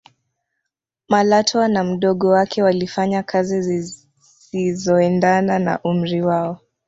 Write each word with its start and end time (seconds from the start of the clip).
malatwa 1.09 1.67
na 1.67 1.83
mdogo 1.83 2.27
wake 2.29 2.63
walifanya 2.63 3.23
kazi 3.23 3.61
zisizoendana 3.61 5.59
na 5.59 5.79
umri 5.83 6.21
wao 6.21 6.59